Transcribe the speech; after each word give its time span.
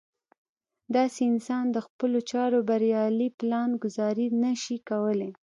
داسې 0.95 1.21
انسان 1.31 1.65
د 1.71 1.77
خپلو 1.87 2.17
چارو 2.31 2.59
بريالۍ 2.69 3.29
پلان 3.39 3.69
ګذاري 3.83 4.27
نه 4.43 4.51
شي 4.63 4.77
کولی. 4.89 5.31